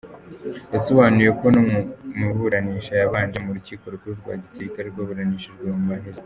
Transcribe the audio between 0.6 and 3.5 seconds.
Yasobanuye ko no mu maburanisha yabanje